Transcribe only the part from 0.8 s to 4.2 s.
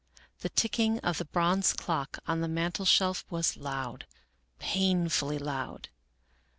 of the bronze clock on the mantel shelf was loud,